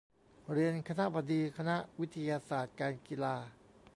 [0.51, 3.35] เรียน คณบดีคณะวิทยาศาสตร์การกีฬา